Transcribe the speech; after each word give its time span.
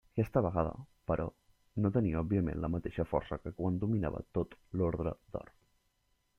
Aquesta 0.13 0.41
vegada, 0.43 0.71
però, 1.11 1.27
no 1.85 1.91
tenia 1.97 2.17
òbviament 2.23 2.57
la 2.65 2.71
mateixa 2.77 3.07
força 3.11 3.39
que 3.45 3.55
quan 3.61 3.79
dominava 3.87 4.25
tot 4.39 4.59
l'Orde 4.81 5.15
d'Or. 5.37 5.57